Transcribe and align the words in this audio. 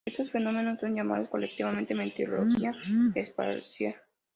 Estos 0.03 0.31
fenómenos 0.31 0.79
son 0.79 0.95
llamados 0.95 1.29
colectivamente 1.29 1.93
meteorología 1.93 2.73
espacial. 3.13 3.95